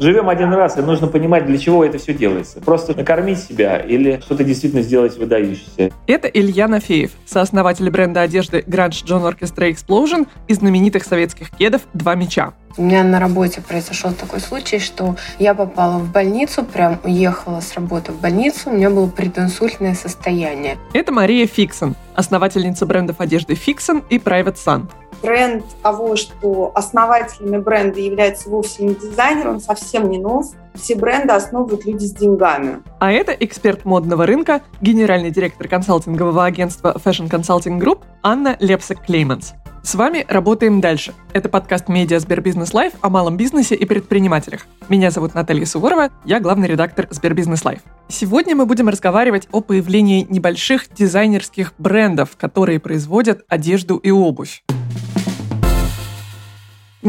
[0.00, 2.60] живем один раз, и нужно понимать, для чего это все делается.
[2.60, 5.90] Просто накормить себя или что-то действительно сделать выдающееся.
[6.06, 12.14] Это Илья Нафеев, сооснователь бренда одежды Grunge John Orchestra Explosion и знаменитых советских кедов «Два
[12.14, 12.52] меча».
[12.76, 17.74] У меня на работе произошел такой случай, что я попала в больницу, прям уехала с
[17.74, 20.78] работы в больницу, у меня было прединсультное состояние.
[20.92, 24.88] Это Мария Фиксон, основательница брендов одежды Фиксон и Private Sun.
[25.22, 30.46] Тренд того, что основателями бренда является вовсе не дизайнер, он совсем не нов.
[30.74, 32.78] Все бренды основывают люди с деньгами.
[33.00, 39.54] А это эксперт модного рынка, генеральный директор консалтингового агентства Fashion Consulting Group Анна Лебсак-Клейманс.
[39.82, 41.14] С вами работаем дальше.
[41.32, 44.66] Это подкаст «Медиа Сбербизнес Live» о малом бизнесе и предпринимателях.
[44.88, 47.80] Меня зовут Наталья Суворова, я главный редактор Сбербизнес Live.
[48.08, 54.62] Сегодня мы будем разговаривать о появлении небольших дизайнерских брендов, которые производят одежду и обувь.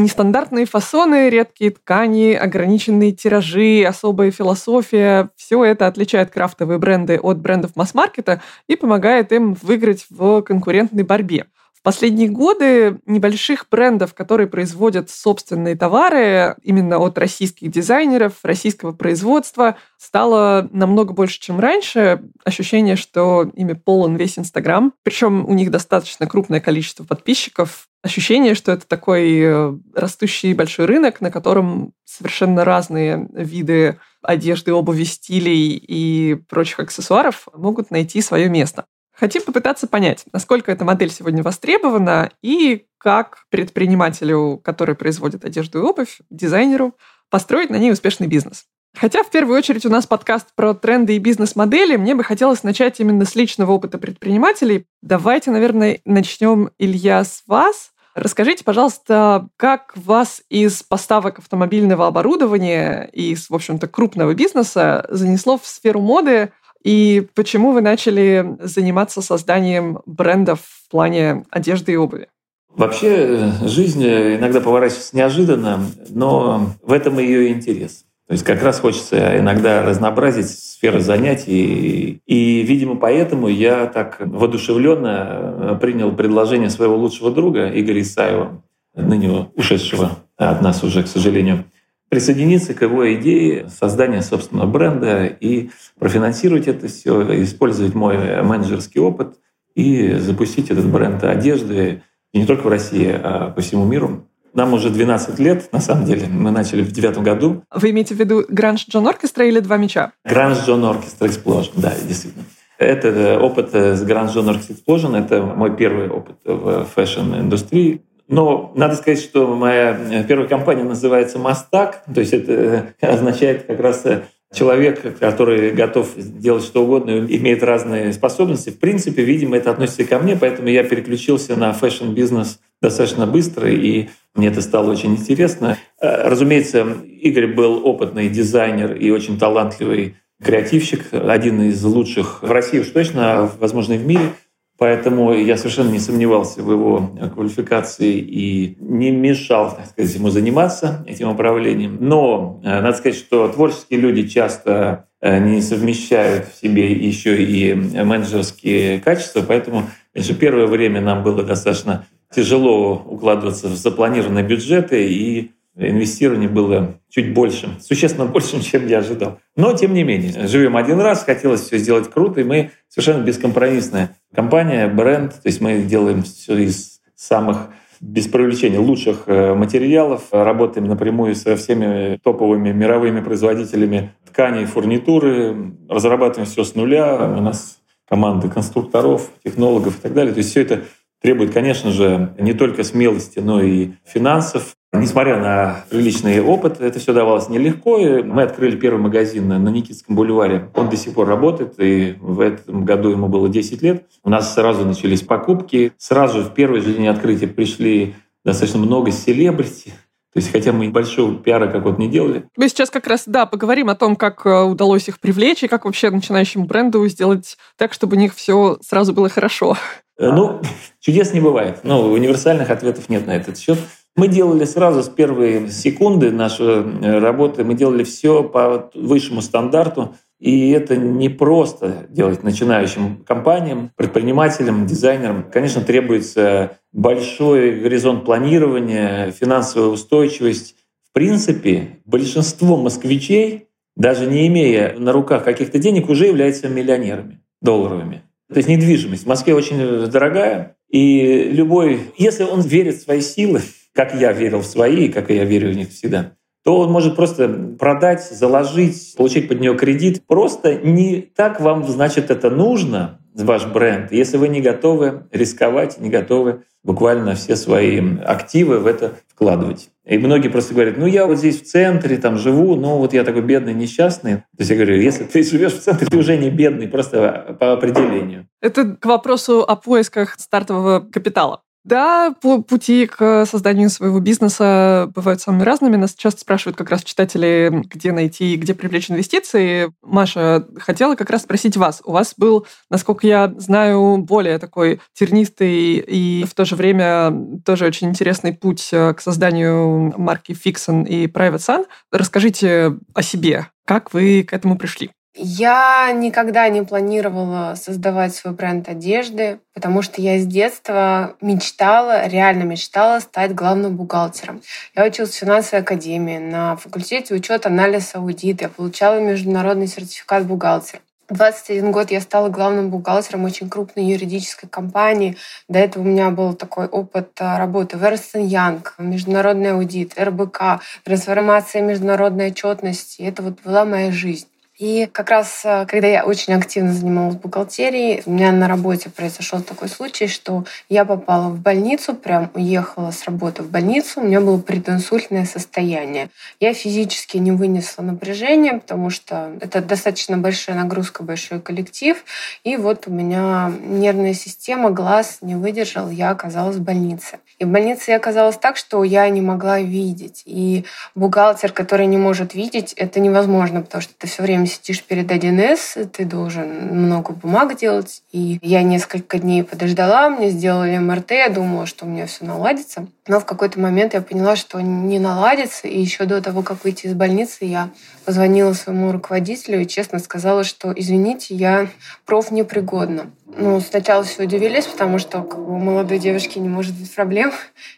[0.00, 7.76] Нестандартные фасоны, редкие ткани, ограниченные тиражи, особая философия– все это отличает крафтовые бренды от брендов
[7.76, 11.48] масс-маркета и помогает им выиграть в конкурентной борьбе.
[11.74, 19.76] В последние годы небольших брендов, которые производят собственные товары именно от российских дизайнеров, российского производства,
[19.98, 22.22] стало намного больше, чем раньше.
[22.42, 24.94] Ощущение, что ими полон весь Инстаграм.
[25.02, 27.89] Причем у них достаточно крупное количество подписчиков.
[28.02, 35.04] Ощущение, что это такой э, растущий большой рынок, на котором совершенно разные виды одежды, обуви,
[35.04, 38.86] стилей и прочих аксессуаров могут найти свое место.
[39.12, 45.82] Хотим попытаться понять, насколько эта модель сегодня востребована и как предпринимателю, который производит одежду и
[45.82, 46.94] обувь, дизайнеру,
[47.28, 48.64] построить на ней успешный бизнес.
[48.96, 53.00] Хотя в первую очередь у нас подкаст про тренды и бизнес-модели, мне бы хотелось начать
[53.00, 54.86] именно с личного опыта предпринимателей.
[55.00, 57.92] Давайте, наверное, начнем, Илья, с вас.
[58.14, 65.56] Расскажите, пожалуйста, как вас из поставок автомобильного оборудования и из, в общем-то, крупного бизнеса занесло
[65.56, 66.50] в сферу моды,
[66.82, 72.28] и почему вы начали заниматься созданием брендов в плане одежды и обуви?
[72.70, 78.04] Вообще э, жизнь э, иногда поворачивается неожиданно, но в этом ее интерес.
[78.30, 82.22] То есть как раз хочется иногда разнообразить сферы занятий.
[82.24, 88.62] И, видимо, поэтому я так воодушевленно э, принял предложение своего лучшего друга Игоря Исаева,
[88.94, 91.64] ныне ушедшего от нас уже, к сожалению,
[92.08, 99.38] присоединиться к его идее создания собственного бренда и профинансировать это все, использовать мой менеджерский опыт
[99.74, 104.29] и запустить этот бренд одежды не только в России, а по всему миру.
[104.54, 106.26] Нам уже 12 лет, на самом деле.
[106.28, 107.62] Мы начали в девятом году.
[107.72, 110.12] Вы имеете в виду Grunge John Orchestra или Два меча?
[110.24, 112.44] Grunge John Orchestra Explosion, да, действительно.
[112.78, 115.16] Это опыт с Grunge John Orchestra Explosion.
[115.16, 118.02] Это мой первый опыт в фэшн-индустрии.
[118.30, 123.64] Но надо сказать, что моя э, первая компания называется «Мастак», то есть это э, означает
[123.64, 124.22] как раз э,
[124.52, 128.70] человек, который готов делать что угодно, имеет разные способности.
[128.70, 133.70] В принципе, видимо, это относится и ко мне, поэтому я переключился на фэшн-бизнес достаточно быстро,
[133.70, 135.78] и мне это стало очень интересно.
[136.00, 142.88] Разумеется, Игорь был опытный дизайнер и очень талантливый креативщик, один из лучших в России уж
[142.88, 144.32] точно, а, возможно, и в мире.
[144.80, 151.04] Поэтому я совершенно не сомневался в его квалификации и не мешал, так сказать, ему заниматься
[151.06, 151.98] этим управлением.
[152.00, 157.74] Но э, надо сказать, что творческие люди часто э, не совмещают в себе еще и
[157.74, 159.82] менеджерские качества, поэтому
[160.14, 167.32] конечно, первое время нам было достаточно тяжело укладываться в запланированные бюджеты, и инвестирование было чуть
[167.34, 169.38] больше, существенно больше, чем я ожидал.
[169.56, 174.16] Но, тем не менее, живем один раз, хотелось все сделать круто, и мы совершенно бескомпромиссная
[174.34, 177.70] компания, бренд, то есть мы делаем все из самых
[178.00, 186.48] без привлечения лучших э, материалов, работаем напрямую со всеми топовыми мировыми производителями тканей, фурнитуры, разрабатываем
[186.48, 190.32] все с нуля, у нас команды конструкторов, технологов и так далее.
[190.32, 190.84] То есть все это
[191.20, 194.74] требует, конечно же, не только смелости, но и финансов.
[194.92, 197.98] Несмотря на приличный опыт, это все давалось нелегко.
[197.98, 200.68] И мы открыли первый магазин на Никитском бульваре.
[200.74, 204.04] Он до сих пор работает, и в этом году ему было 10 лет.
[204.24, 205.92] У нас сразу начались покупки.
[205.96, 208.14] Сразу в первый же день открытия пришли
[208.44, 209.92] достаточно много селебрити.
[210.32, 212.44] То есть, хотя мы большого пиара как вот не делали.
[212.56, 215.84] Мы сейчас как раз, да, поговорим о том, как э, удалось их привлечь и как
[215.84, 219.76] вообще начинающему бренду сделать так, чтобы у них все сразу было хорошо.
[220.18, 220.60] Э, ну,
[221.00, 221.80] чудес не бывает.
[221.82, 223.78] Ну, универсальных ответов нет на этот счет.
[224.16, 230.14] Мы делали сразу с первой секунды нашей э, работы, мы делали все по высшему стандарту.
[230.40, 235.44] И это не просто делать начинающим компаниям, предпринимателям, дизайнерам.
[235.52, 240.76] Конечно, требуется большой горизонт планирования, финансовая устойчивость,
[241.10, 243.66] В принципе, большинство москвичей,
[243.96, 248.22] даже не имея на руках каких-то денег, уже являются миллионерами долларовыми.
[248.48, 253.60] То есть недвижимость в Москве очень дорогая, и любой, если он верит в свои силы,
[253.94, 256.32] как я верил в свои, как я верю в них всегда,
[256.64, 257.48] то он может просто
[257.78, 260.22] продать, заложить, получить под нее кредит.
[260.26, 266.10] Просто не так вам, значит, это нужно, ваш бренд, если вы не готовы рисковать, не
[266.10, 269.90] готовы буквально все свои активы в это вкладывать.
[270.04, 273.22] И многие просто говорят, ну я вот здесь в центре там живу, но вот я
[273.22, 274.36] такой бедный, несчастный.
[274.36, 277.72] То есть я говорю, если ты живешь в центре, ты уже не бедный, просто по
[277.72, 278.48] определению.
[278.60, 281.62] Это к вопросу о поисках стартового капитала.
[281.82, 285.96] Да, пути к созданию своего бизнеса бывают самыми разными.
[285.96, 289.90] Нас часто спрашивают как раз читатели, где найти, где привлечь инвестиции.
[290.02, 292.02] Маша, хотела как раз спросить вас.
[292.04, 297.32] У вас был, насколько я знаю, более такой тернистый и в то же время
[297.64, 301.86] тоже очень интересный путь э, к созданию марки Fixon и Private Sun.
[302.12, 303.68] Расскажите о себе.
[303.86, 305.12] Как вы к этому пришли?
[305.42, 312.64] Я никогда не планировала создавать свой бренд одежды, потому что я с детства мечтала, реально
[312.64, 314.60] мечтала стать главным бухгалтером.
[314.94, 318.60] Я училась в финансовой академии на факультете учет, анализ, аудит.
[318.60, 321.00] Я получала международный сертификат бухгалтера.
[321.30, 325.38] 21 год я стала главным бухгалтером очень крупной юридической компании.
[325.68, 330.82] До этого у меня был такой опыт а, работы в Ernst Young, международный аудит, РБК,
[331.04, 333.22] трансформация международной отчетности.
[333.22, 334.49] Это вот была моя жизнь.
[334.80, 339.60] И как раз, э, когда я очень активно занималась бухгалтерией, у меня на работе произошел
[339.60, 344.40] такой случай, что я попала в больницу, прям уехала с работы в больницу, у меня
[344.40, 346.30] было прединсультное состояние.
[346.60, 352.16] Я физически не вынесла напряжения, потому что это достаточно большая нагрузка, большой коллектив.
[352.64, 357.38] И вот у меня нервная система, глаз не выдержал, я оказалась в больнице.
[357.60, 360.42] И в больнице я оказалась так, что я не могла видеть.
[360.46, 365.30] И бухгалтер, который не может видеть, это невозможно, потому что ты все время сидишь перед
[365.30, 368.22] 1С, ты должен много бумаг делать.
[368.32, 373.06] И я несколько дней подождала, мне сделали МРТ, я думала, что у меня все наладится.
[373.28, 375.86] Но в какой-то момент я поняла, что не наладится.
[375.86, 377.90] И еще до того, как выйти из больницы, я
[378.30, 381.88] позвонила своему руководителю и честно сказала, что, извините, я
[382.26, 383.32] профнепригодна.
[383.56, 387.50] Ну, сначала все удивились, потому что как бы, у молодой девушки не может быть проблем.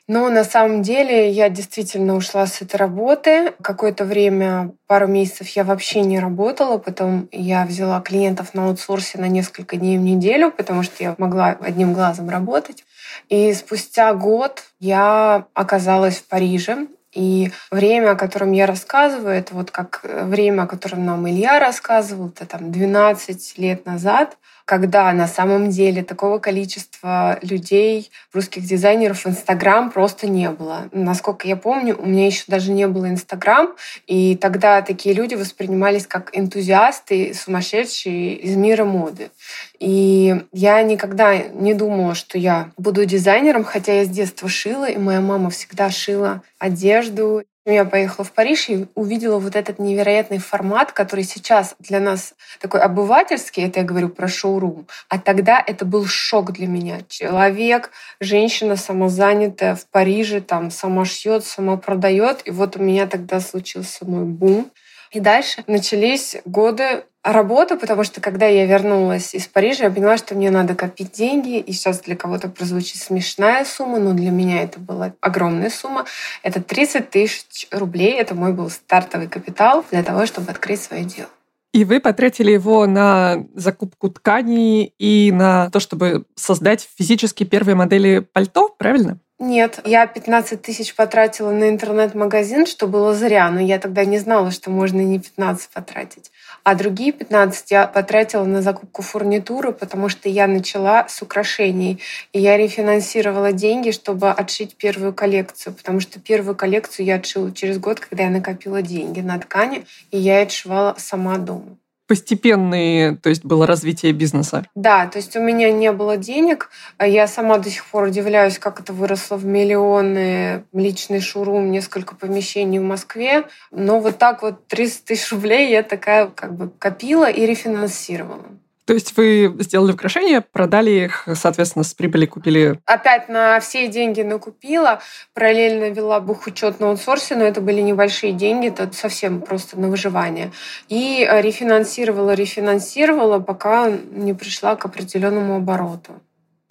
[0.08, 3.52] Но на самом деле я действительно ушла с этой работы.
[3.60, 6.78] Какое-то время, пару месяцев я вообще не работала.
[6.78, 11.58] Потом я взяла клиентов на аутсорсе на несколько дней в неделю, потому что я могла
[11.60, 12.84] одним глазом работать.
[13.28, 16.86] И спустя год я оказалась в Париже.
[17.12, 22.28] И время, о котором я рассказываю, это вот как время, о котором нам Илья рассказывал,
[22.28, 24.38] это там 12 лет назад
[24.72, 30.88] когда на самом деле такого количества людей, русских дизайнеров в Инстаграм просто не было.
[30.92, 33.74] Насколько я помню, у меня еще даже не было Инстаграм,
[34.06, 39.30] и тогда такие люди воспринимались как энтузиасты, сумасшедшие из мира моды.
[39.78, 44.96] И я никогда не думала, что я буду дизайнером, хотя я с детства шила, и
[44.96, 47.42] моя мама всегда шила одежду.
[47.64, 52.80] Я поехала в Париж и увидела вот этот невероятный формат, который сейчас для нас такой
[52.80, 57.02] обывательский, это я говорю про шоурум, а тогда это был шок для меня.
[57.08, 63.38] Человек, женщина самозанятая в Париже, там сама шьет, сама продает, и вот у меня тогда
[63.38, 64.68] случился мой бум.
[65.12, 70.34] И дальше начались годы работы, потому что когда я вернулась из Парижа, я поняла, что
[70.34, 71.58] мне надо копить деньги.
[71.58, 76.04] И сейчас для кого-то прозвучит смешная сумма, но для меня это была огромная сумма.
[76.42, 78.12] Это 30 тысяч рублей.
[78.12, 81.28] Это мой был стартовый капитал для того, чтобы открыть свое дело.
[81.72, 88.18] И вы потратили его на закупку тканей и на то, чтобы создать физически первые модели
[88.18, 89.18] пальто, правильно?
[89.44, 94.52] Нет, я 15 тысяч потратила на интернет-магазин, что было зря, но я тогда не знала,
[94.52, 96.30] что можно не 15 потратить.
[96.62, 101.98] А другие 15 я потратила на закупку фурнитуры, потому что я начала с украшений.
[102.32, 107.80] И я рефинансировала деньги, чтобы отшить первую коллекцию, потому что первую коллекцию я отшила через
[107.80, 113.44] год, когда я накопила деньги на ткани, и я отшивала сама дома постепенные, то есть
[113.44, 114.66] было развитие бизнеса?
[114.74, 116.70] Да, то есть у меня не было денег.
[117.00, 120.64] Я сама до сих пор удивляюсь, как это выросло в миллионы.
[120.72, 123.44] Личный шурум, несколько помещений в Москве.
[123.70, 128.46] Но вот так вот 300 тысяч рублей я такая как бы копила и рефинансировала.
[128.92, 132.78] То есть вы сделали украшения, продали их, соответственно, с прибыли купили...
[132.84, 135.00] Опять на все деньги накупила,
[135.32, 140.52] параллельно вела бухучет на аутсорсе, но это были небольшие деньги, это совсем просто на выживание.
[140.90, 146.20] И э, рефинансировала, рефинансировала, пока не пришла к определенному обороту.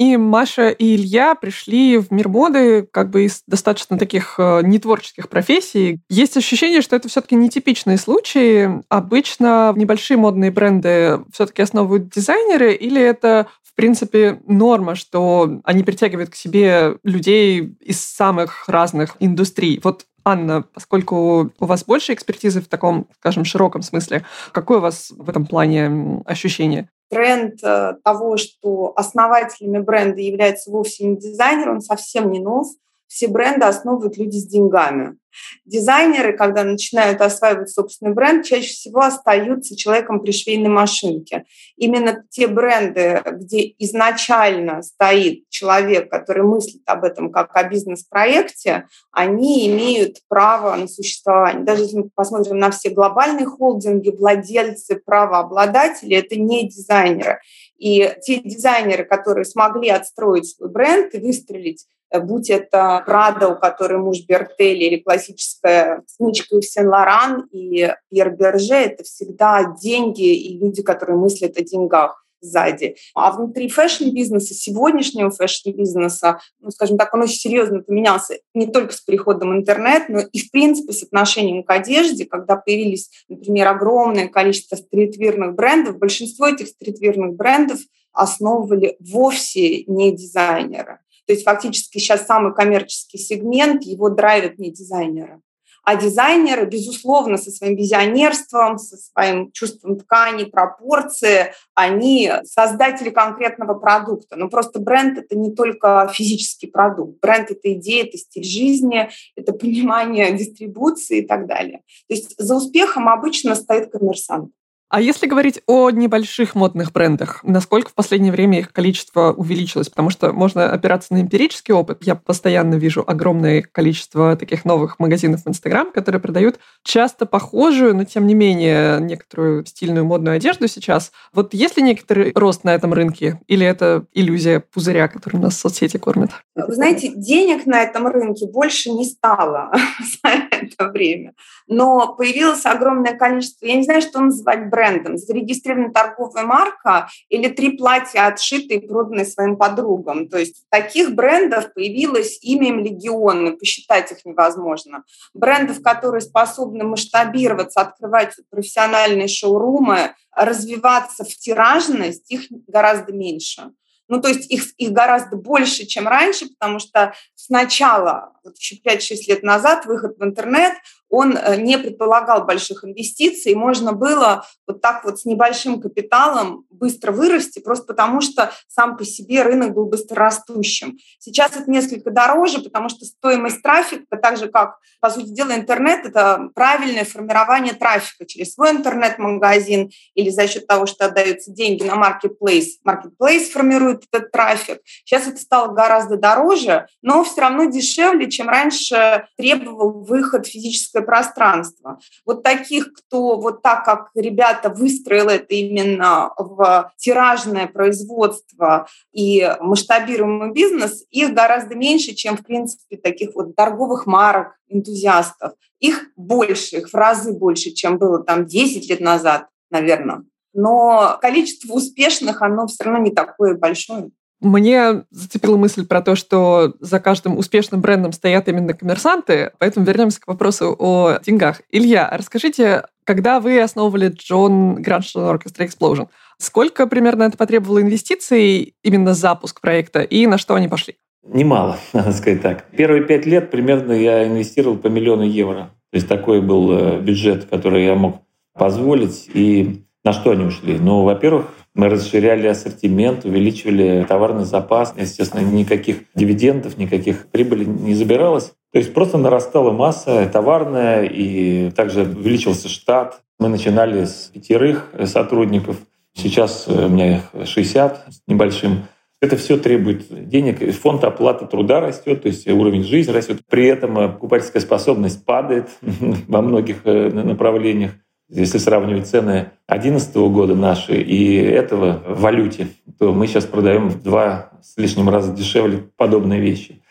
[0.01, 5.29] И Маша и Илья пришли в мир моды как бы из достаточно таких э, нетворческих
[5.29, 5.99] профессий.
[6.09, 8.81] Есть ощущение, что это все-таки нетипичные случаи.
[8.89, 16.31] Обычно небольшие модные бренды все-таки основывают дизайнеры, или это в принципе, норма, что они притягивают
[16.31, 19.79] к себе людей из самых разных индустрий.
[19.83, 25.11] Вот Анна, поскольку у вас больше экспертизы в таком, скажем, широком смысле, какое у вас
[25.15, 26.89] в этом плане ощущение?
[27.11, 32.67] Тренд э, того, что основателями бренда является вовсе не дизайнер, он совсем не нов.
[33.11, 35.17] Все бренды основывают люди с деньгами.
[35.65, 41.43] Дизайнеры, когда начинают осваивать собственный бренд, чаще всего остаются человеком при швейной машинке.
[41.75, 49.67] Именно те бренды, где изначально стоит человек, который мыслит об этом как о бизнес-проекте, они
[49.67, 51.65] имеют право на существование.
[51.65, 57.41] Даже если мы посмотрим на все глобальные холдинги, владельцы, правообладатели— это не дизайнеры.
[57.77, 61.85] И те дизайнеры, которые смогли отстроить свой бренд и выстрелить
[62.19, 68.75] будь это Прада, у которой муж Бертелли, или классическая смычка Ив Сен-Лоран и Пьер Берже,
[68.75, 72.95] это всегда деньги и люди, которые мыслят о деньгах сзади.
[73.13, 79.01] А внутри фэшн-бизнеса, сегодняшнего фэшн-бизнеса, ну, скажем так, он очень серьезно поменялся не только с
[79.01, 84.75] приходом интернет, но и, в принципе, с отношением к одежде, когда появились, например, огромное количество
[84.75, 85.99] стритвирных брендов.
[85.99, 87.79] Большинство этих стритвирных брендов
[88.11, 90.99] основывали вовсе не дизайнеры.
[91.31, 95.39] То есть фактически сейчас самый коммерческий сегмент, его драйвят не дизайнеры.
[95.85, 104.35] А дизайнеры, безусловно, со своим визионерством, со своим чувством ткани, пропорции, они создатели конкретного продукта.
[104.35, 107.21] Но просто бренд— это не только физический продукт.
[107.21, 111.77] Бренд— это идея, это стиль жизни, это понимание дистрибуции и так далее.
[112.09, 114.51] То есть за успехом обычно стоит коммерсант.
[114.91, 119.87] А если говорить о небольших модных брендах, насколько в последнее время их количество увеличилось?
[119.87, 121.99] Потому что можно опираться на эмпирический опыт.
[122.01, 128.03] Я постоянно вижу огромное количество таких новых магазинов в Инстаграм, которые продают часто похожую, но
[128.03, 131.13] тем не менее некоторую стильную модную одежду сейчас.
[131.33, 133.39] Вот есть ли некоторый рост на этом рынке?
[133.47, 136.31] Или это иллюзия пузыря, который нас соцсети кормят?
[136.53, 139.71] Вы знаете, денег на этом рынке больше не стало
[140.21, 141.33] за это время.
[141.67, 147.49] Но появилось огромное количество, я не знаю, что называть брендом, брендом, зарегистрирована торговая марка или
[147.49, 150.27] три платья отшитые и проданные своим подругам.
[150.27, 155.03] То есть таких брендов появилось имя легионы, посчитать их невозможно.
[155.33, 163.71] Брендов, которые способны масштабироваться, открывать профессиональные шоурумы, развиваться в тиражность, их гораздо меньше.
[164.07, 169.15] Ну, то есть их, их гораздо больше, чем раньше, потому что сначала, вот еще 5-6
[169.29, 170.73] лет назад, выход в интернет,
[171.11, 177.11] он э, не предполагал больших инвестиций, можно было вот так вот с небольшим капиталом быстро
[177.11, 180.97] вырасти, просто потому что сам по себе рынок был быстрорастущим.
[181.19, 186.05] Сейчас это несколько дороже, потому что стоимость трафика, так же как, по сути дела, интернет,
[186.05, 191.93] это правильное формирование трафика через свой интернет-магазин или за счет того, что отдаются деньги на
[191.93, 192.79] marketplace.
[192.87, 194.79] Marketplace формирует этот трафик.
[195.03, 201.03] Сейчас это стало гораздо дороже, но все равно дешевле, чем раньше требовал выход физической физическое
[201.03, 201.99] пространство.
[202.25, 210.51] Вот таких, кто вот так, как ребята выстроил это именно в тиражное производство и масштабируемый
[210.51, 215.53] бизнес, их гораздо меньше, чем, в принципе, таких вот торговых марок, энтузиастов.
[215.79, 220.23] Их больше, их в разы больше, чем было там 10 лет назад, наверное.
[220.53, 224.11] Но количество успешных, оно все равно не такое большое.
[224.41, 230.19] Мне зацепила мысль про то, что за каждым успешным брендом стоят именно коммерсанты, поэтому вернемся
[230.19, 231.61] к вопросу о деньгах.
[231.69, 236.07] Илья, расскажите, когда вы основывали John Grandson Orchestra Explosion,
[236.39, 240.95] сколько примерно это потребовало инвестиций, именно запуск проекта, и на что они пошли?
[241.23, 242.65] Немало, надо сказать так.
[242.71, 245.71] Первые пять лет примерно я инвестировал по миллиону евро.
[245.91, 248.21] То есть такой был э, бюджет, который я мог
[248.53, 249.29] позволить.
[249.33, 250.79] И на что они ушли?
[250.79, 254.93] Ну, во-первых, мы расширяли ассортимент, увеличивали товарный запас.
[254.97, 258.53] Естественно, никаких дивидендов, никаких прибыли не забиралось.
[258.73, 263.21] То есть просто нарастала масса товарная, и также увеличился штат.
[263.39, 265.77] Мы начинали с пятерых сотрудников.
[266.13, 268.83] Сейчас у меня их 60 с небольшим.
[269.21, 270.73] Это все требует денег.
[270.75, 273.41] Фонд оплаты труда растет, то есть уровень жизни растет.
[273.49, 275.69] При этом покупательская способность падает
[276.27, 277.91] во многих э, направлениях.
[278.31, 284.01] Если сравнивать цены 2011 года наши и этого в валюте, то мы сейчас продаем в
[284.01, 286.81] два с лишним раза дешевле подобные вещи.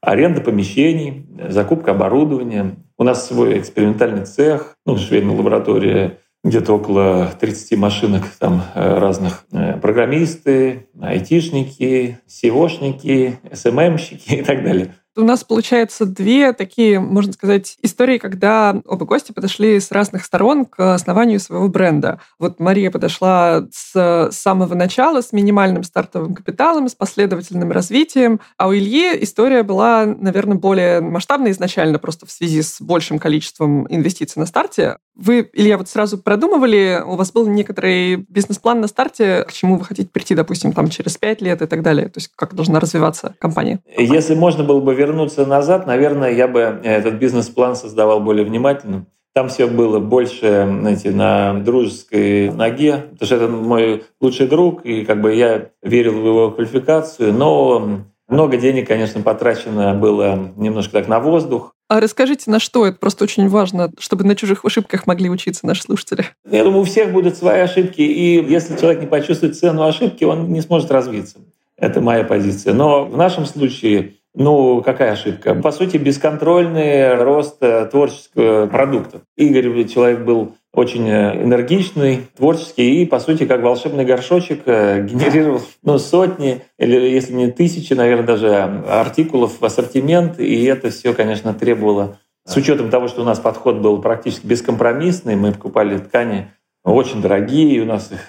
[0.00, 2.74] Аренда помещений, закупка оборудования.
[2.98, 9.44] У нас свой экспериментальный цех, ну, швейная лаборатория, где-то около 30 машинок там э, разных
[9.52, 14.94] э, программисты, айтишники, SEOшники, SMM-щики и так далее.
[15.16, 20.64] У нас получается две такие, можно сказать, истории, когда оба гости подошли с разных сторон
[20.64, 22.20] к основанию своего бренда.
[22.38, 28.72] Вот Мария подошла с самого начала, с минимальным стартовым капиталом, с последовательным развитием, а у
[28.72, 34.46] Ильи история была, наверное, более масштабная изначально, просто в связи с большим количеством инвестиций на
[34.46, 34.98] старте.
[35.16, 39.84] Вы, Илья, вот сразу продумывали, у вас был некоторый бизнес-план на старте, к чему вы
[39.84, 43.34] хотите прийти, допустим, там через пять лет и так далее, то есть как должна развиваться
[43.40, 43.80] компания?
[43.98, 49.06] Если можно было бы вернуться назад, наверное, я бы этот бизнес-план создавал более внимательным.
[49.32, 55.04] Там все было больше, знаете, на дружеской ноге, потому что это мой лучший друг, и
[55.04, 61.08] как бы я верил в его квалификацию, но много денег, конечно, потрачено было немножко так
[61.08, 61.74] на воздух.
[61.88, 62.98] А расскажите, на что это?
[62.98, 66.26] Просто очень важно, чтобы на чужих ошибках могли учиться наши слушатели.
[66.48, 70.52] Я думаю, у всех будут свои ошибки, и если человек не почувствует цену ошибки, он
[70.52, 71.38] не сможет развиться.
[71.76, 72.74] Это моя позиция.
[72.74, 75.56] Но в нашем случае ну, какая ошибка?
[75.56, 79.22] По сути, бесконтрольный рост э, творческого продукта.
[79.36, 85.62] Игорь человек был очень э, энергичный, творческий и, по сути, как волшебный горшочек э, генерировал
[85.82, 88.54] ну, сотни, или если не тысячи, наверное, даже
[88.88, 90.38] артикулов в ассортимент.
[90.38, 95.34] И это все, конечно, требовало, с учетом того, что у нас подход был практически бескомпромиссный,
[95.34, 96.52] мы покупали ткани
[96.84, 98.20] очень дорогие, у нас их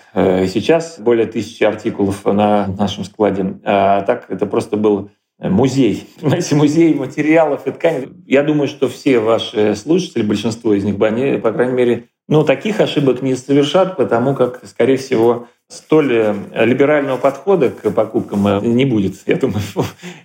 [0.49, 3.59] сейчас более тысячи артикулов на нашем складе.
[3.63, 5.09] А так это просто был
[5.49, 8.09] музей, понимаете, музей материалов и тканей.
[8.25, 12.79] Я думаю, что все ваши слушатели, большинство из них, они, по крайней мере, ну, таких
[12.79, 18.85] ошибок не совершат, потому как, скорее всего, столь э, либерального подхода к покупкам э, не
[18.85, 19.61] будет, я думаю,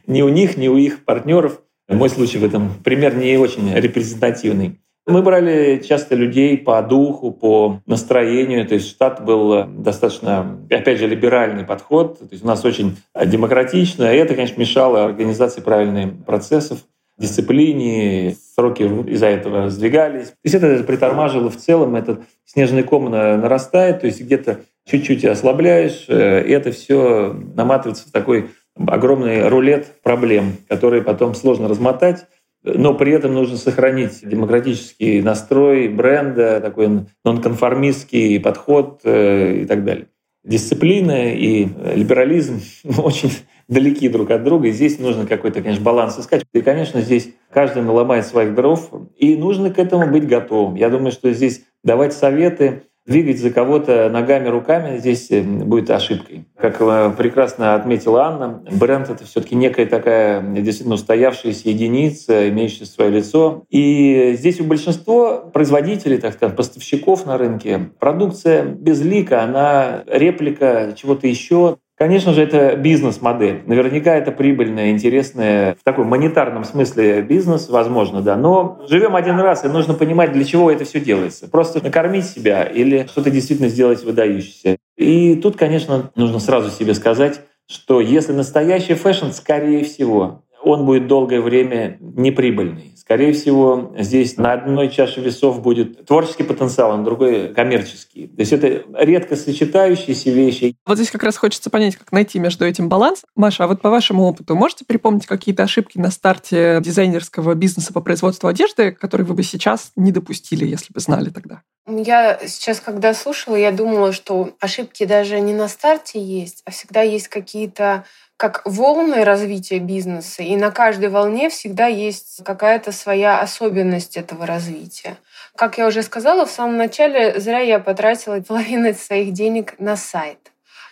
[0.07, 1.61] ни у них, ни у их партнеров.
[1.89, 4.81] Мой случай в этом пример не очень репрезентативный.
[5.09, 8.67] Мы брали часто людей по духу, по настроению.
[8.67, 12.19] То есть штат был э, достаточно, опять же, либеральный подход.
[12.19, 14.13] То есть у нас очень демократично.
[14.13, 16.81] И это, конечно, мешало организации правильных процессов,
[17.19, 18.35] дисциплине.
[18.57, 20.29] Сроки из-за этого сдвигались.
[20.29, 21.95] То есть это притормаживало в целом.
[21.95, 24.01] Этот снежный ком нарастает.
[24.01, 26.07] То есть где-то чуть-чуть ослабляешь.
[26.09, 32.27] Э, и это все наматывается в такой огромный рулет проблем, которые потом сложно размотать
[32.67, 40.09] но при этом нужно сохранить демократический настрой бренда, такой нонконформистский подход э, и так далее.
[40.45, 42.61] Дисциплина и либерализм
[42.99, 43.31] очень
[43.69, 46.45] далеки друг от друга, и здесь нужно какой-то, конечно, баланс искать.
[46.53, 50.75] И, конечно, здесь каждый наломает своих дров, и нужно к этому быть готовым.
[50.77, 56.47] Я думаю, что здесь давать советы двигать за кого-то ногами, руками здесь э, будет ошибкой.
[56.57, 62.87] Как э, прекрасно отметила Анна, бренд— это все таки некая такая действительно устоявшаяся единица, имеющая
[62.87, 63.65] свое лицо.
[63.71, 71.27] И здесь у большинства производителей, так сказать, поставщиков на рынке продукция безлика, она реплика чего-то
[71.27, 71.79] еще.
[71.97, 73.63] Конечно же, это бизнес-модель.
[73.65, 78.37] Наверняка это прибыльная, интересная, в таком монетарном смысле бизнес, возможно, да.
[78.37, 81.49] Но живем один раз, и нужно понимать, для чего это все делается.
[81.49, 84.77] Просто накормить себя или что-то действительно сделать выдающееся.
[84.99, 91.07] И тут, конечно, нужно сразу себе сказать, что если настоящий фэшн, скорее всего, он будет
[91.07, 92.93] долгое время неприбыльный.
[92.97, 98.27] Скорее всего, здесь на одной чаше весов будет творческий потенциал, а на другой— коммерческий.
[98.27, 100.75] То есть это редко сочетающиеся вещи.
[100.85, 103.23] Вот здесь как раз хочется понять, как найти между этим баланс.
[103.37, 108.01] Маша, а вот по вашему опыту можете припомнить какие-то ошибки на старте дизайнерского бизнеса по
[108.01, 111.63] производству одежды, которые вы бы сейчас не допустили, если бы знали тогда?
[111.89, 117.03] Я сейчас, когда слушала, я думала, что ошибки даже не на старте есть, а всегда
[117.03, 118.05] есть какие-то
[118.37, 125.17] как волны развития бизнеса, и на каждой волне всегда есть какая-то своя особенность этого развития.
[125.57, 130.39] Как я уже сказала, в самом начале зря я потратила половину своих денег на сайт.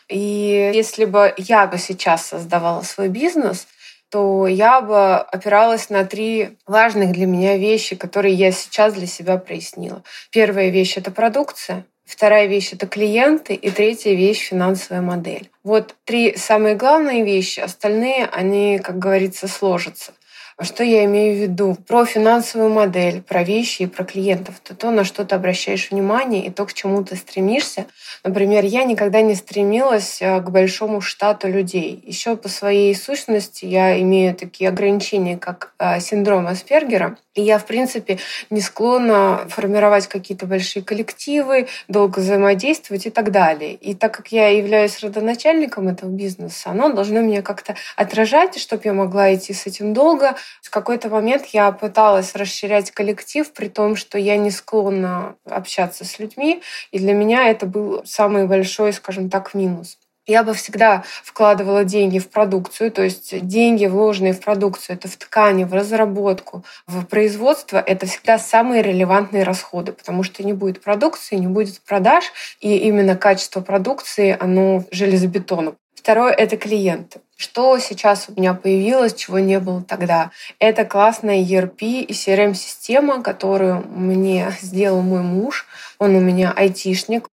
[0.08, 3.66] И если бы я бы сейчас создавала свой бизнес,
[4.10, 9.38] то я бы опиралась на три важных для меня вещи, которые я сейчас для себя
[9.38, 10.02] прояснила.
[10.30, 11.84] Первая вещь— это продукция.
[12.04, 13.54] Вторая вещь— это клиенты.
[13.54, 15.50] И третья вещь— финансовая модель.
[15.62, 17.60] Вот три самые главные вещи.
[17.60, 20.12] Остальные, они, как говорится, сложатся.
[20.60, 21.76] Что я имею в виду?
[21.88, 24.60] Про финансовую модель, про вещи и про клиентов.
[24.62, 27.86] Это то, на что ты обращаешь внимание и то, к чему ты стремишься.
[28.22, 32.00] Например, я никогда не стремилась э, к большому штату людей.
[32.06, 37.18] Еще по своей сущности я имею такие ограничения, как э, синдром Аспергера.
[37.36, 38.18] Я, в принципе,
[38.50, 43.74] не склонна формировать какие-то большие коллективы, долго взаимодействовать и так далее.
[43.74, 48.92] И так как я являюсь родоначальником этого бизнеса, оно должно меня как-то отражать, чтобы я
[48.92, 50.36] могла идти с этим долго.
[50.62, 56.20] В какой-то момент я пыталась расширять коллектив, при том, что я не склонна общаться с
[56.20, 56.62] людьми.
[56.92, 62.18] И для меня это был самый большой, скажем так, минус я бы всегда вкладывала деньги
[62.18, 67.78] в продукцию, то есть деньги, вложенные в продукцию, это в ткани, в разработку, в производство,
[67.78, 72.24] это всегда самые релевантные расходы, потому что не будет продукции, не будет продаж,
[72.60, 75.74] и именно качество продукции, оно железобетонно.
[75.94, 77.20] Второе— это клиенты.
[77.36, 80.30] Что сейчас у меня появилось, чего не было тогда?
[80.58, 85.66] Это классная ERP и CRM-система, которую мне сделал мой муж.
[85.98, 87.28] Он у меня айтишник.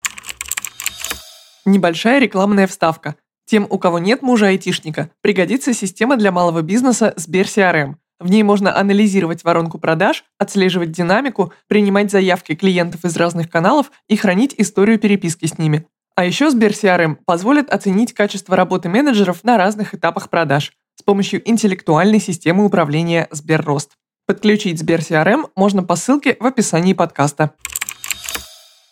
[1.64, 3.16] Небольшая рекламная вставка.
[3.44, 7.96] Тем, у кого нет мужа-айтишника, пригодится система для малого бизнеса Сбер CRM.
[8.18, 14.16] В ней можно анализировать воронку продаж, отслеживать динамику, принимать заявки клиентов из разных каналов и
[14.16, 15.86] хранить историю переписки с ними.
[16.14, 21.48] А еще Сбер CRM позволит оценить качество работы менеджеров на разных этапах продаж с помощью
[21.48, 23.92] интеллектуальной системы управления Сберрост.
[24.26, 27.54] Подключить Сбер CRM можно по ссылке в описании подкаста.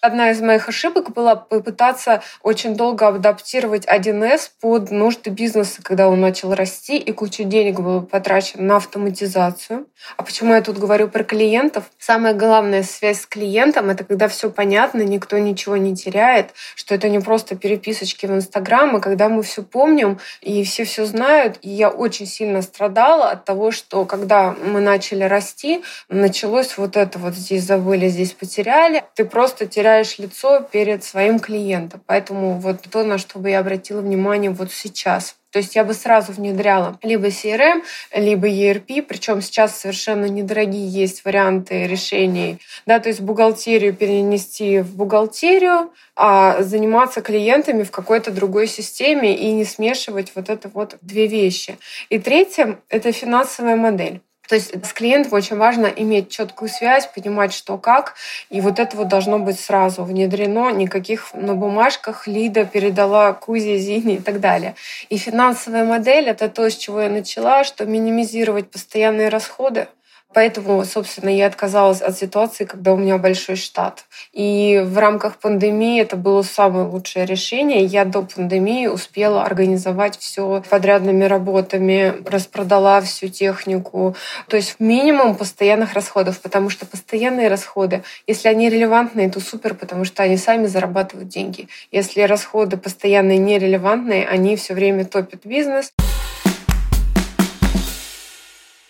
[0.01, 6.21] Одна из моих ошибок была попытаться очень долго адаптировать 1С под нужды бизнеса, когда он
[6.21, 9.89] начал расти, и куча денег было потрачено на автоматизацию.
[10.17, 11.91] А почему я тут говорю про клиентов?
[11.99, 17.09] Самая главная связь с клиентом— это когда все понятно, никто ничего не теряет, что это
[17.09, 21.59] не просто переписочки в Инстаграм, а когда мы все помним, и все все знают.
[21.63, 27.19] И я очень сильно страдала от того, что когда мы начали расти, началось вот это
[27.19, 29.03] вот здесь забыли, здесь потеряли.
[29.17, 32.03] Ты просто теряешь теряешь лицо перед своим клиентом.
[32.07, 35.37] Поэтому вот то, на что бы я обратила внимание вот сейчас.
[35.51, 37.83] То есть я бы сразу внедряла либо CRM,
[38.15, 42.59] либо ERP, причем сейчас совершенно недорогие есть варианты решений.
[42.85, 49.51] Да, то есть бухгалтерию перенести в бухгалтерию, а заниматься клиентами в какой-то другой системе и
[49.53, 51.79] не смешивать вот это вот две вещи.
[52.11, 54.21] И третье— это финансовая модель.
[54.49, 58.15] То есть с клиентом очень важно иметь четкую связь, понимать, что как.
[58.49, 60.71] И вот это вот должно быть сразу внедрено.
[60.71, 64.75] Никаких на бумажках Лида передала Кузе, Зине и так далее.
[65.11, 69.89] И финансовая модель— это то, с чего я начала, что минимизировать постоянные расходы,
[70.35, 74.05] Поэтому, собственно, я отказалась от ситуации, когда у меня большой штат.
[74.33, 77.85] И в рамках пандемии это было самое лучшее решение.
[77.85, 84.15] Я до пандемии успела организовать все подрядными работами, распродала всю технику.
[84.49, 90.05] То есть минимум постоянных расходов, потому что постоянные расходы, если они релевантные, то супер, потому
[90.05, 91.69] что они сами зарабатывают деньги.
[91.91, 95.91] Если расходы постоянные нерелевантные, они все время топят бизнес.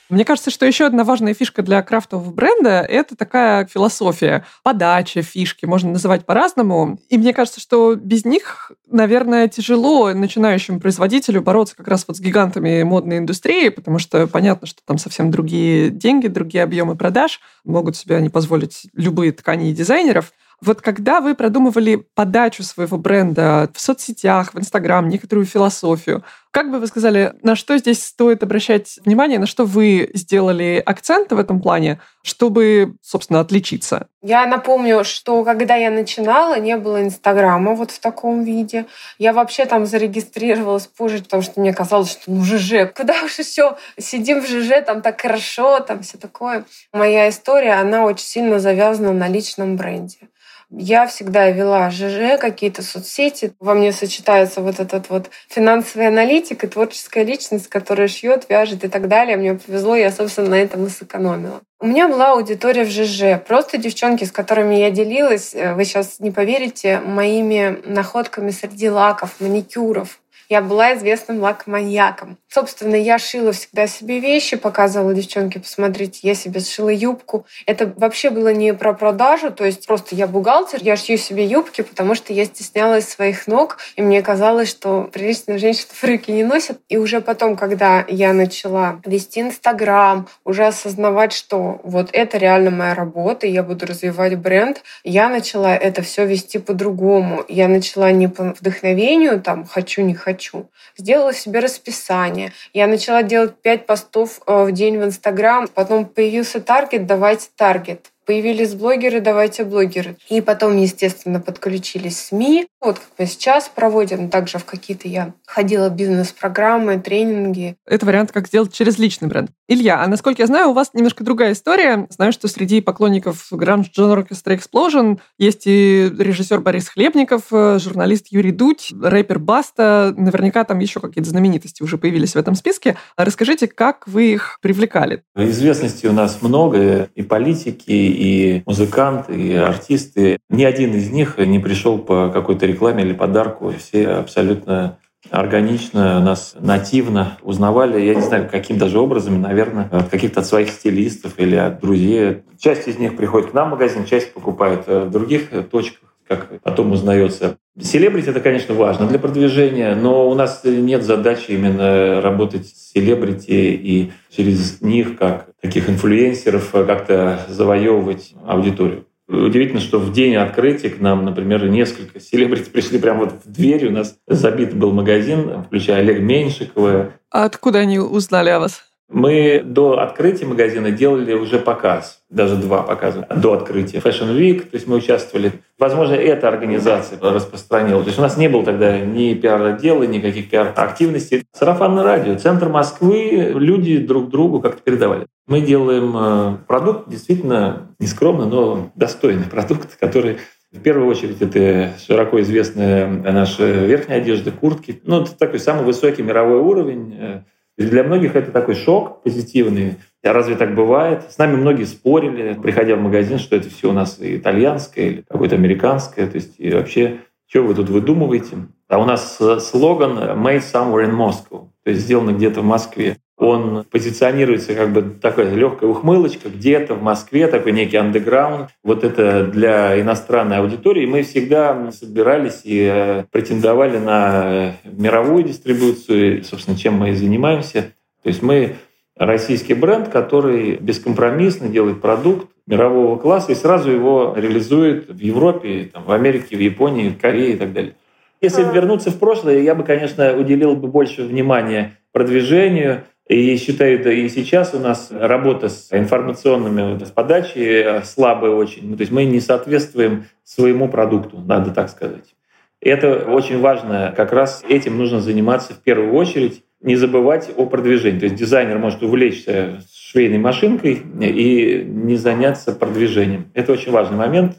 [0.09, 5.67] Мне кажется, что еще одна важная фишка для крафтового бренда— это такая философия, подача, фишки,
[5.67, 6.99] можно называть по-разному.
[7.11, 12.21] И мне кажется, что без них, наверное, тяжело начинающему производителю бороться как раз вот с
[12.21, 17.95] гигантами модной индустрии, потому что понятно, что там совсем другие деньги, другие объемы продаж, могут
[17.95, 20.33] себе не позволить любые ткани и дизайнеров.
[20.61, 26.81] Вот когда вы продумывали подачу своего бренда в соцсетях, в Инстаграм, некоторую философию, как бы
[26.81, 31.61] вы сказали, на что здесь стоит обращать внимание, на что вы сделали акценты в этом
[31.61, 34.09] плане, чтобы, собственно, отличиться?
[34.21, 38.87] Я напомню, что когда я начинала, не было Инстаграма вот в таком виде.
[39.19, 43.79] Я вообще там зарегистрировалась позже, потому что мне казалось, что ну ЖЖ, куда уж все,
[43.97, 46.65] сидим в ЖЖ, там так хорошо, там все такое.
[46.93, 50.29] Моя история, она очень сильно завязана на личном бренде.
[50.71, 53.53] Я всегда вела ЖЖ, какие-то соцсети.
[53.59, 58.89] Во мне сочетается вот этот вот финансовый аналитик и творческая личность, которая шьет, вяжет и
[58.89, 59.39] так далее.
[59.39, 61.61] Мне повезло, я, собственно, на этом и сэкономила.
[61.81, 63.43] У меня была аудитория в ЖЖ.
[63.47, 69.37] Просто девчонки, с которыми я делилась, э, вы сейчас не поверите, моими находками среди лаков,
[69.41, 72.39] маникюров, я была известным лакоманьяком.
[72.49, 77.45] Собственно, я шила всегда себе вещи, показывала девчонке, посмотрите, я себе сшила юбку.
[77.67, 81.83] Это вообще было не про продажу, то есть просто я бухгалтер, я шью себе юбки,
[81.83, 86.79] потому что я стеснялась своих ног, и мне казалось, что приличные женщины фрыки не носят.
[86.89, 92.95] И уже потом, когда я начала вести Инстаграм, уже осознавать, что вот это реально моя
[92.95, 97.45] работа, я буду развивать бренд, я начала это все вести по-другому.
[97.49, 100.71] Я начала не по вдохновению, там, хочу, не хочу, хочу.
[100.97, 102.53] Сделала себе расписание.
[102.73, 105.67] Я начала делать 5 постов э, в день в Инстаграм.
[105.67, 110.19] Потом появился таргет, давайте таргет Появились блогеры, давайте блогеры.
[110.29, 112.67] И потом, естественно, подключились СМИ.
[112.79, 117.77] Вот как мы сейчас проводим, также в какие-то я ходила бизнес-программы, тренинги.
[117.87, 119.51] Это вариант, как сделать через личный бренд.
[119.67, 122.07] Илья, а насколько я знаю, у вас немножко другая история.
[122.11, 128.27] Знаю, что среди поклонников Grunge Genre Orchestra Explosion есть и режиссер Борис Хлебников, э, журналист
[128.29, 130.13] Юрий Дудь, рэпер Баста.
[130.19, 132.99] Наверняка там еще какие-то знаменитости уже появились в этом списке.
[133.17, 135.23] Расскажите, как вы их привлекали?
[135.35, 140.39] Известности у нас много, и политики, и музыканты, и артисты.
[140.51, 143.73] Ни один из них не пришел по какой-то рекламе или подарку.
[143.79, 144.99] Все абсолютно
[145.31, 150.71] органично, нас нативно узнавали, я не знаю, каким даже образом, наверное, от каких-то от своих
[150.71, 152.43] стилистов или от друзей.
[152.59, 156.93] Часть из них приходит к нам в магазин, часть покупает в других точках как потом
[156.93, 157.57] узнается.
[157.81, 163.51] Селебрити это, конечно, важно для продвижения, но у нас нет задачи именно работать с селебрити
[163.51, 169.05] и через них, как таких инфлюенсеров, как-то завоевывать аудиторию.
[169.29, 173.89] Удивительно, что в день открытия к нам, например, несколько селебрити пришли прямо вот в дверь.
[173.89, 177.13] У нас забит был магазин, включая Олег Меньшикова.
[177.31, 178.85] А откуда они узнали о вас?
[179.11, 183.99] Мы до открытия магазина делали уже показ, даже два показа до открытия.
[183.99, 185.53] Fashion Week, то есть мы участвовали.
[185.79, 188.03] Возможно, эта организация распространила.
[188.03, 191.45] То есть у нас не было тогда ни пиар-отдела, никаких пиар-активностей.
[191.53, 195.27] Сарафанное радио, центр Москвы, люди друг другу как-то передавали.
[195.49, 200.37] Мы делаем э, продукт действительно нескромно, но достойный продукт, который
[200.71, 205.01] в первую очередь это широко известная наша верхняя одежда, куртки.
[205.05, 207.43] Ну, это такой самый высокий мировой уровень э,
[207.79, 209.97] для многих это такой шок позитивный.
[210.23, 211.31] А разве так бывает?
[211.31, 215.55] С нами многие спорили, приходя в магазин, что это все у нас итальянское или какое-то
[215.55, 216.27] американское.
[216.27, 218.57] То есть и вообще, что вы тут выдумываете?
[218.89, 223.17] А у нас слоган «Made somewhere in Moscow», то есть сделано где-то в Москве
[223.49, 228.71] он позиционируется как бы такая легкая ухмылочка где-то в Москве, такой некий андеграунд.
[228.83, 231.07] Вот это для иностранной аудитории.
[231.07, 237.93] Мы всегда собирались и э, претендовали на э, мировую дистрибуцию, собственно, чем мы и занимаемся.
[238.23, 238.77] То есть мы
[239.17, 246.05] российский бренд, который бескомпромиссно делает продукт мирового класса и сразу его реализует в Европе, там,
[246.05, 247.95] в Америке, в Японии, в Корее и так далее.
[248.41, 254.11] Если вернуться в прошлое, я бы, конечно, уделил бы больше внимания продвижению, и считаю, да
[254.11, 258.89] и сейчас у нас работа с информационными с подачей э, слабая очень.
[258.91, 262.35] Ну, то есть мы не соответствуем своему продукту, надо так сказать.
[262.81, 264.15] Это очень важно.
[264.17, 266.65] Как раз этим нужно заниматься в первую очередь.
[266.81, 268.21] Не забывать о продвижении.
[268.21, 273.51] То есть дизайнер может увлечься швейной машинкой и не заняться продвижением.
[273.53, 274.57] Это очень важный момент.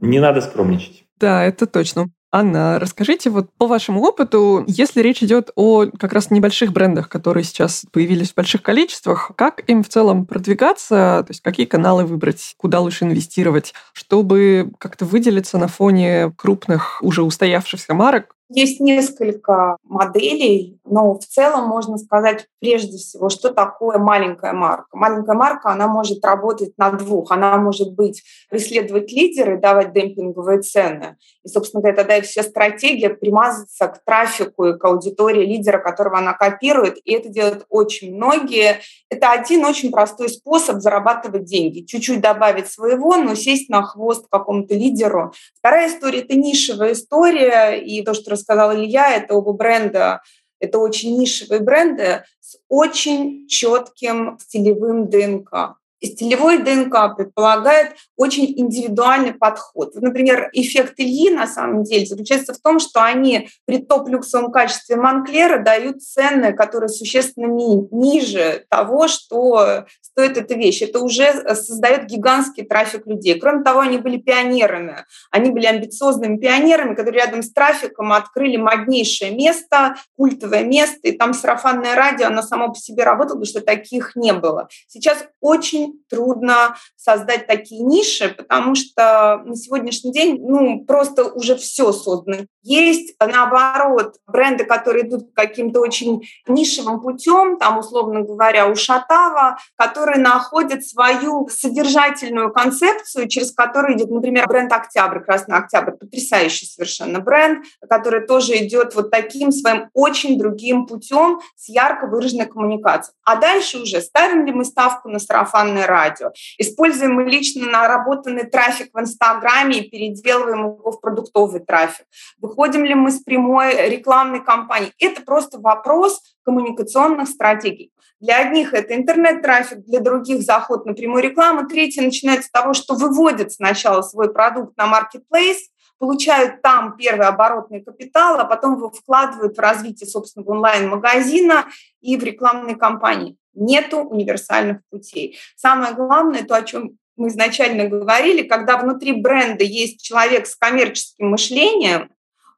[0.00, 1.04] Не надо скромничать.
[1.20, 2.10] Да, это точно.
[2.32, 7.42] Анна, расскажите вот по вашему опыту, если речь идет о как раз небольших брендах, которые
[7.42, 12.54] сейчас появились в больших количествах, как им в целом продвигаться, то есть какие каналы выбрать,
[12.56, 20.80] куда лучше инвестировать, чтобы как-то выделиться на фоне крупных уже устоявшихся марок, есть несколько моделей,
[20.84, 24.88] но в целом можно сказать прежде всего, что такое маленькая марка.
[24.92, 27.30] Маленькая марка, она может работать на двух.
[27.30, 31.16] Она может быть преследовать лидеры, давать демпинговые цены.
[31.44, 36.18] И, собственно говоря, тогда и вся стратегия примазаться к трафику и к аудитории лидера, которого
[36.18, 36.98] она копирует.
[37.04, 38.80] И это делают очень многие.
[39.08, 41.84] Это один очень простой способ зарабатывать деньги.
[41.84, 45.32] Чуть-чуть добавить своего, но сесть на хвост какому-то лидеру.
[45.58, 47.80] Вторая история— это нишевая история.
[47.80, 50.22] И то, что сказал Илья, это оба бренда,
[50.58, 55.79] это очень нишевые бренды с очень четким стилевым ДНК.
[56.00, 59.94] И стилевой ДНК предполагает очень индивидуальный подход.
[59.94, 65.62] Например, эффект Ильи на самом деле заключается в том, что они при топ-люксовом качестве Монклера
[65.62, 70.82] дают цены, которые существенно ми- ниже того, что стоит эта вещь.
[70.82, 73.38] Это уже создает гигантский трафик людей.
[73.38, 75.04] Кроме того, они были пионерами.
[75.30, 81.34] Они были амбициозными пионерами, которые рядом с трафиком открыли моднейшее место, культовое место, и там
[81.34, 84.68] сарафанное радио, оно само по себе работало, потому что таких не было.
[84.88, 91.92] Сейчас очень трудно создать такие ниши, потому что на сегодняшний день ну, просто уже все
[91.92, 92.46] создано.
[92.62, 100.18] Есть, наоборот, бренды, которые идут каким-то очень нишевым путем, там, условно говоря, у Шатава, которые
[100.18, 107.64] находят свою содержательную концепцию, через которую идет, например, бренд «Октябрь», «Красный Октябрь», потрясающий совершенно бренд,
[107.88, 113.16] который тоже идет вот таким своим очень другим путем с ярко выраженной коммуникацией.
[113.24, 116.32] А дальше уже ставим ли мы ставку на сарафанное сарафанное радио.
[116.58, 122.06] Используем мы лично наработанный трафик в Инстаграме и переделываем его в продуктовый трафик.
[122.38, 124.92] Выходим ли мы с прямой рекламной кампании?
[124.98, 127.92] Это просто вопрос коммуникационных стратегий.
[128.20, 131.66] Для одних это интернет-трафик, для других заход на прямую рекламу.
[131.66, 137.82] Третье начинается с того, что выводят сначала свой продукт на маркетплейс, получают там первый оборотный
[137.82, 141.66] капитал, а потом его вкладывают в развитие собственного онлайн-магазина
[142.00, 143.36] и в рекламные кампании.
[143.52, 145.38] Нету универсальных путей.
[145.56, 151.28] Самое главное, то, о чем мы изначально говорили, когда внутри бренда есть человек с коммерческим
[151.28, 152.10] мышлением,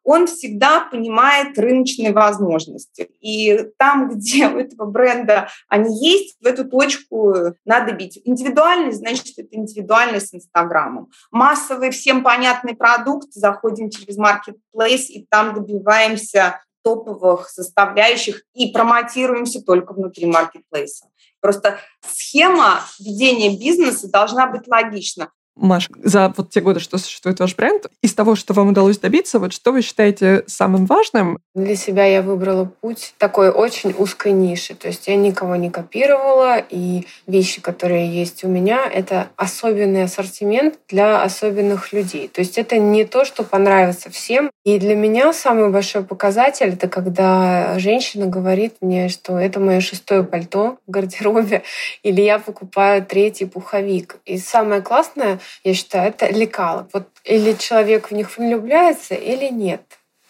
[0.05, 3.11] он всегда понимает рыночные возможности.
[3.21, 8.21] И там, где у этого бренда они есть, в эту точку надо бить.
[8.25, 11.11] Индивидуальность, значит, это индивидуальность с Инстаграмом.
[11.31, 19.93] Массовый, всем понятный продукт, заходим через маркетплейс и там добиваемся топовых составляющих и промотируемся только
[19.93, 21.07] внутри маркетплейса.
[21.41, 25.31] Просто схема ведения бизнеса должна быть логична.
[25.57, 29.39] Маш, за вот те годы, что существует ваш бренд, из того, что вам удалось добиться,
[29.39, 31.39] вот что вы считаете самым важным?
[31.55, 34.75] Для себя я выбрала путь такой очень узкой ниши.
[34.75, 40.79] То есть я никого не копировала, и вещи, которые есть у меня, это особенный ассортимент
[40.89, 42.29] для особенных людей.
[42.29, 44.51] То есть это не то, что понравится всем.
[44.65, 50.23] И для меня самый большой показатель— это когда женщина говорит мне, что это мое шестое
[50.23, 51.63] пальто в гардеробе,
[52.03, 54.17] или я покупаю третий пуховик.
[54.25, 56.89] И самое классное, я считаю, это лекала.
[56.93, 59.83] Вот или человек в них влюбляется, или нет.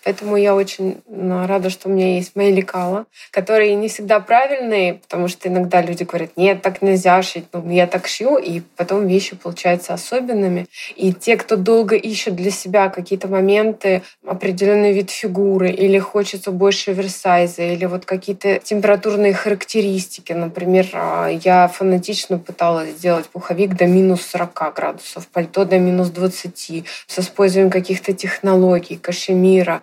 [0.04, 4.94] Поэтому я очень ну, рада, что у меня есть мои лекала, которые не всегда правильные,
[4.94, 7.44] потому что иногда люди говорят, нет, так нельзя шить.
[7.52, 10.66] Ну, я так шью, и потом вещи получаются особенными.
[10.96, 16.92] И те, кто долго ищет для себя какие-то моменты, определенный вид фигуры, или хочется больше
[16.92, 20.32] версайза, или вот какие-то температурные характеристики.
[20.32, 26.84] Например, а, я фанатично пыталась сделать пуховик до минус 40 градусов, пальто до минус 20,
[27.06, 29.82] с использованием каких-то технологий, кашемира,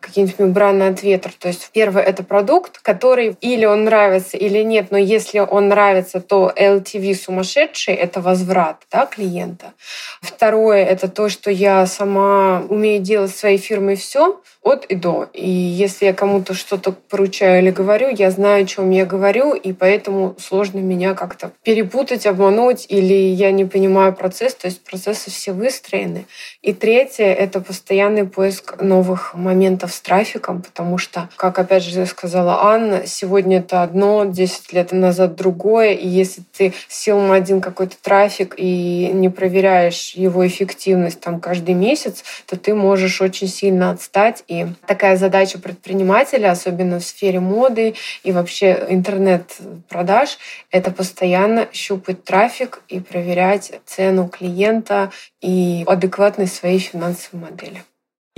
[0.00, 1.32] какие-нибудь мембраны от ветра.
[1.38, 6.20] То есть первое— это продукт, который или он нравится, или нет, но если он нравится,
[6.20, 9.72] то LTV сумасшедший— это возврат да, клиента.
[10.20, 15.28] Второе— это то, что я сама умею делать своей фирмой все от и до.
[15.32, 19.72] И если я кому-то что-то поручаю или говорю, я знаю, о чем я говорю, и
[19.72, 25.52] поэтому сложно меня как-то перепутать, обмануть, или я не понимаю процесс, то есть процессы все
[25.52, 26.26] выстроены.
[26.60, 32.62] И третье— это постоянный поиск новых моментов с трафиком, потому что, как опять же сказала
[32.62, 37.96] Анна, сегодня это одно, 10 лет назад другое, и если ты сел на один какой-то
[38.00, 44.44] трафик и не проверяешь его эффективность там каждый месяц, то ты можешь очень сильно отстать.
[44.48, 50.38] И такая задача предпринимателя, особенно в сфере моды и вообще интернет-продаж,
[50.70, 57.82] это постоянно щупать трафик и проверять цену клиента и адекватность своей финансовой модели.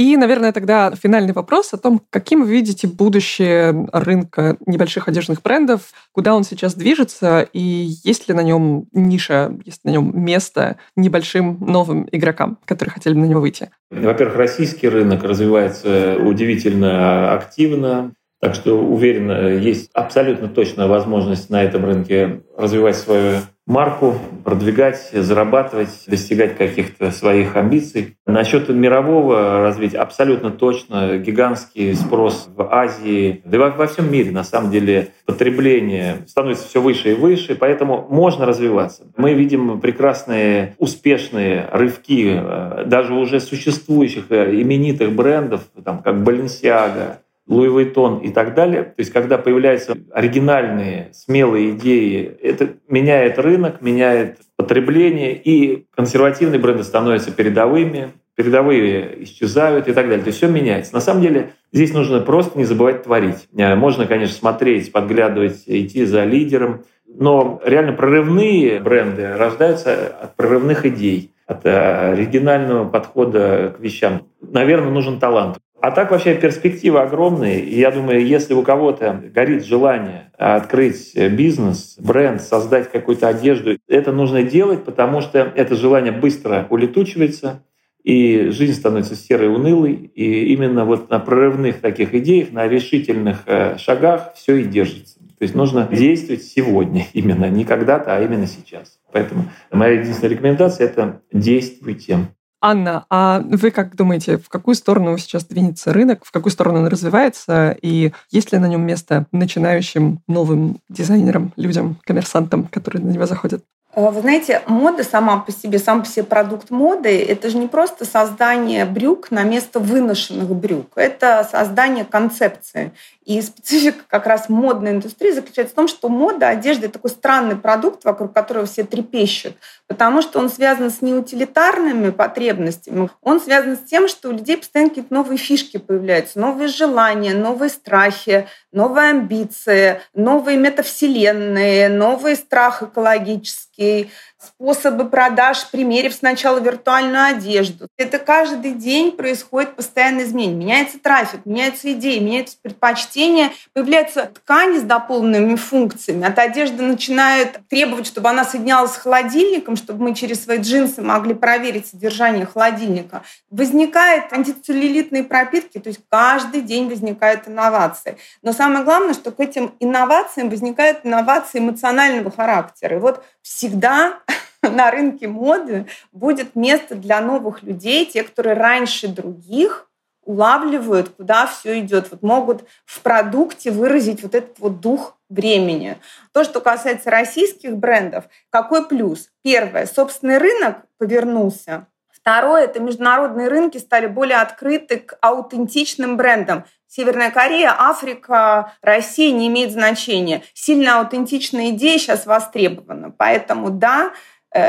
[0.03, 5.93] И, наверное, тогда финальный вопрос о том, каким вы видите будущее рынка небольших одежных брендов,
[6.11, 7.61] куда он сейчас движется, и
[8.03, 13.21] есть ли на нем ниша, есть на нем место небольшим новым игрокам, которые хотели бы
[13.21, 13.71] на него выйти?
[13.93, 18.13] Во-первых, российский рынок развивается удивительно активно.
[18.41, 23.37] Так что уверен, есть абсолютно точная возможность на этом рынке развивать свою
[23.67, 28.17] марку, продвигать, зарабатывать, достигать каких-то своих амбиций.
[28.27, 34.31] Насчет мирового развития абсолютно точно гигантский спрос в Азии, да и во, во всем мире
[34.33, 39.05] на самом деле потребление становится все выше и выше, поэтому можно развиваться.
[39.17, 47.19] Мы видим прекрасные, успешные рывки э, даже уже существующих э, именитых брендов, там, как Balenciaga,
[47.47, 48.85] Луи Vuitton и так далее.
[48.85, 56.85] То есть когда появляются оригинальные, смелые идеи, это меняет рынок, меняет потребление, и консервативные бренды
[56.85, 60.23] становятся передовыми, передовые исчезают и так далее.
[60.23, 60.95] То есть все меняется.
[60.95, 63.49] На самом деле здесь нужно просто не забывать творить.
[63.57, 70.87] Э, можно, конечно, смотреть, подглядывать, идти за лидером, но реально прорывные бренды рождаются от прорывных
[70.87, 74.29] идей, от э, оригинального подхода к вещам.
[74.41, 75.59] Наверное, нужен талант.
[75.83, 77.59] А так вообще перспективы огромные.
[77.59, 84.13] И я думаю, если у кого-то горит желание открыть бизнес, бренд, создать какую-то одежду, это
[84.13, 87.65] нужно делать, потому что это желание быстро улетучивается,
[88.05, 89.95] и жизнь становится серой, унылой.
[90.15, 95.19] И именно вот на прорывных таких идеях, на решительных э, шагах все и держится.
[95.19, 99.01] То есть нужно действовать сегодня именно, не когда-то, а именно сейчас.
[99.13, 102.29] Поэтому моя единственная рекомендация— это действуйте.
[102.65, 106.87] Анна, а вы как думаете, в какую сторону сейчас двинется рынок, в какую сторону он
[106.87, 113.27] развивается, и есть ли на нем место начинающим новым дизайнерам, людям, коммерсантам, которые на него
[113.27, 113.65] заходят?
[113.95, 117.69] Э, вы знаете, мода сама по себе, сам по себе продукт моды, это же не
[117.69, 120.93] просто создание брюк на место выношенных брюк.
[120.97, 122.93] Это создание концепции.
[123.25, 127.55] И специфика как раз модной индустрии заключается в том, что мода, одежда– это такой странный
[127.55, 129.55] продукт, вокруг которого все трепещут,
[129.87, 134.89] потому что он связан с неутилитарными потребностями, он связан с тем, что у людей постоянно
[134.89, 144.11] какие-то новые фишки появляются, новые желания, новые страхи, новые амбиции, новые метавселенные, новый страх экологический,
[144.45, 147.89] способы продаж, примерив сначала виртуальную одежду.
[147.97, 150.57] Это каждый день происходит постоянное изменение.
[150.57, 156.27] Меняется трафик, меняются идеи, меняются предпочтения, появляются ткани с дополненными функциями.
[156.27, 161.35] От одежды начинают требовать, чтобы она соединялась с холодильником, чтобы мы через свои джинсы могли
[161.35, 163.23] проверить содержание холодильника.
[163.51, 168.17] Возникают антицеллюлитные пропитки, то есть каждый день возникают инновации.
[168.43, 172.97] Но самое главное, что к этим инновациям возникают инновации эмоционального характера.
[172.97, 174.19] И вот всегда
[174.71, 179.89] на рынке моды будет место для новых людей, те, которые раньше других
[180.25, 185.99] улавливают, куда все идет, вот могут в продукте выразить вот этот вот дух времени.
[186.33, 189.31] То, что касается российских брендов, какой плюс?
[189.43, 191.89] Первое, собственный рынок повернулся.
[192.23, 196.65] Второе, это международные рынки стали более открыты к аутентичным брендам.
[196.87, 200.43] Северная Корея, Африка, Россия не имеет значения.
[200.55, 203.11] Сильно аутентичная идея сейчас востребована.
[203.11, 204.13] Поэтому да,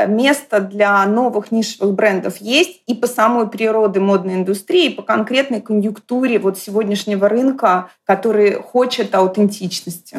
[0.08, 5.60] место для новых нишевых брендов есть и по самой природе модной индустрии, и по конкретной
[5.60, 10.18] конъюнктуре вот сегодняшнего рынка, который хочет аутентичности.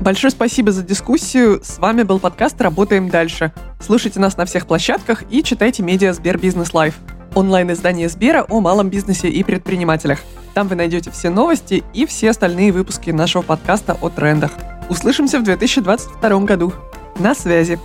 [0.00, 1.60] Большое спасибо за дискуссию.
[1.62, 3.52] С вами был подкаст «Работаем дальше».
[3.80, 6.96] Слушайте нас на всех площадках и читайте медиа Сбер Бизнес Live.
[7.36, 10.18] Онлайн-издание Сбера о малом бизнесе и предпринимателях.
[10.54, 14.50] Там вы найдете все новости и все остальные выпуски нашего подкаста о трендах.
[14.90, 16.72] Услышимся в 2022 году.
[17.22, 17.78] На связи.